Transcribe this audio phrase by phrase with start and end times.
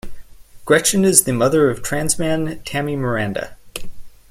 [0.65, 3.55] Gretchen is the mother of transman Thammy Miranda.